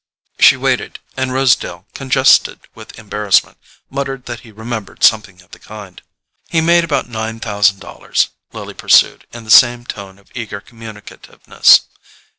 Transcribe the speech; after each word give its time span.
She 0.39 0.57
waited, 0.57 0.97
and 1.15 1.31
Rosedale, 1.31 1.85
congested 1.93 2.61
with 2.73 2.97
embarrassment, 2.97 3.59
muttered 3.87 4.25
that 4.25 4.39
he 4.39 4.51
remembered 4.51 5.03
something 5.03 5.43
of 5.43 5.51
the 5.51 5.59
kind. 5.59 6.01
"He 6.49 6.59
made 6.59 6.83
about 6.83 7.07
nine 7.07 7.39
thousand 7.39 7.81
dollars," 7.81 8.29
Lily 8.51 8.73
pursued, 8.73 9.27
in 9.31 9.43
the 9.43 9.51
same 9.51 9.85
tone 9.85 10.17
of 10.17 10.31
eager 10.33 10.59
communicativeness. 10.59 11.81